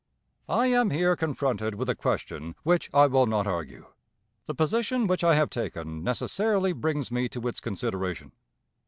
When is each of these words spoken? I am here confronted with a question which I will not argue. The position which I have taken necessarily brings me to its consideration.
I 0.49 0.65
am 0.65 0.89
here 0.89 1.15
confronted 1.15 1.75
with 1.75 1.87
a 1.87 1.93
question 1.93 2.55
which 2.63 2.89
I 2.91 3.05
will 3.05 3.27
not 3.27 3.45
argue. 3.45 3.85
The 4.47 4.55
position 4.55 5.05
which 5.05 5.23
I 5.23 5.35
have 5.35 5.51
taken 5.51 6.03
necessarily 6.03 6.73
brings 6.73 7.11
me 7.11 7.29
to 7.29 7.47
its 7.47 7.59
consideration. 7.59 8.31